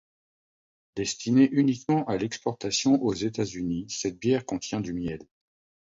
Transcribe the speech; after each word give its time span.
Destinée 0.95 1.47
uniquement 1.51 2.05
à 2.07 2.17
l'exportation 2.17 2.95
aux 3.03 3.13
États-Unis, 3.13 3.85
cette 3.87 4.17
bière 4.17 4.47
contient 4.47 4.81
du 4.81 4.93
miel. 4.93 5.21